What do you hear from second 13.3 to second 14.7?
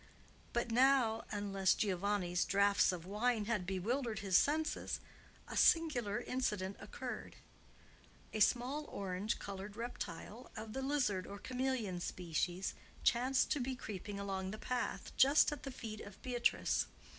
to be creeping along the